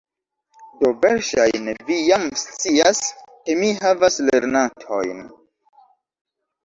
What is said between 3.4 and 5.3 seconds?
ke mi havas lernantojn